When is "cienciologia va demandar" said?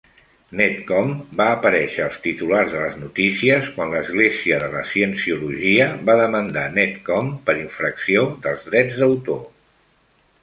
4.93-6.63